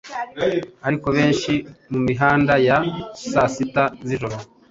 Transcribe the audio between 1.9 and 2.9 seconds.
mumihanda ya